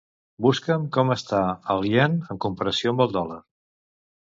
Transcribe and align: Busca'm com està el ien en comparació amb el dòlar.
Busca'm 0.45 0.87
com 0.97 1.11
està 1.15 1.41
el 1.75 1.85
ien 1.91 2.17
en 2.37 2.41
comparació 2.47 2.97
amb 2.97 3.07
el 3.09 3.15
dòlar. 3.21 3.41